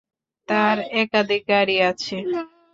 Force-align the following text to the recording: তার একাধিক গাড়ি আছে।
তার 0.47 0.77
একাধিক 1.01 1.41
গাড়ি 1.51 1.75
আছে। 1.89 2.17